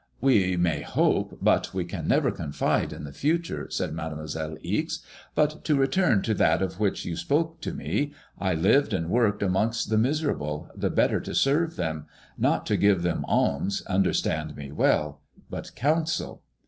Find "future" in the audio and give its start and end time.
3.13-3.69